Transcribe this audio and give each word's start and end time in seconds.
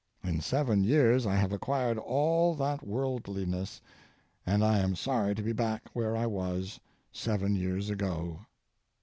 In 0.23 0.41
seven 0.41 0.83
years 0.83 1.27
I 1.27 1.35
have 1.35 1.51
acquired 1.53 1.99
all 1.99 2.55
that 2.55 2.81
worldliness, 2.81 3.79
and 4.47 4.65
I 4.65 4.79
am 4.79 4.95
sorry 4.95 5.35
to 5.35 5.43
be 5.43 5.53
back 5.53 5.83
where 5.93 6.17
I 6.17 6.25
was 6.25 6.79
seven 7.11 7.53
years 7.55 7.91
ago. 7.91 8.47